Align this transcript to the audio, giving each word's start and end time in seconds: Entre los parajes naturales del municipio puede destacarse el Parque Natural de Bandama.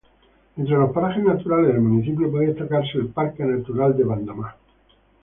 Entre 0.57 0.75
los 0.75 0.91
parajes 0.93 1.23
naturales 1.23 1.67
del 1.73 1.81
municipio 1.83 2.31
puede 2.31 2.47
destacarse 2.47 2.97
el 2.97 3.09
Parque 3.09 3.43
Natural 3.43 3.95
de 3.95 4.03
Bandama. 4.03 4.55